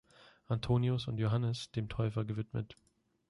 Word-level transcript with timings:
Antonius 0.49 1.07
und 1.07 1.19
Johannes 1.19 1.69
dem 1.73 1.87
Täufer 1.87 2.25
gewidmet. 2.25 2.75